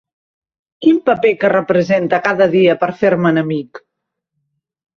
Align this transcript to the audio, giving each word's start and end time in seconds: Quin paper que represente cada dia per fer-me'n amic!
Quin 0.85 0.97
paper 1.09 1.33
que 1.43 1.51
represente 1.53 2.21
cada 2.29 2.49
dia 2.57 2.79
per 2.85 2.91
fer-me'n 3.03 3.41
amic! 3.45 3.85